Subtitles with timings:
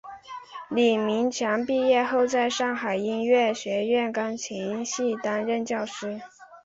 [0.67, 6.19] 李名强毕业后在上海音乐学院钢琴系担任教师。